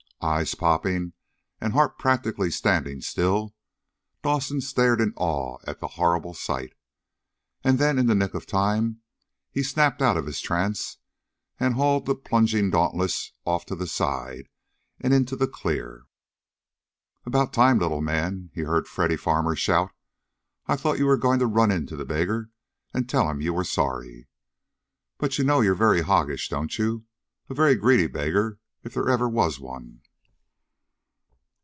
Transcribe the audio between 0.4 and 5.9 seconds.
popping, and heart practically standing still, Dawson stared in awe at the